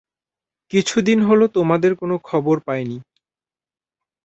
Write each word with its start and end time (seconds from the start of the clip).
কিছুদিন 0.73 1.19
হল 1.21 1.41
তোমাদের 1.47 1.91
কোন 1.95 2.11
খবর 2.23 2.55
পাইনি। 2.59 2.97